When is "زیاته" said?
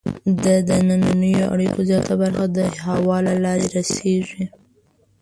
1.89-2.13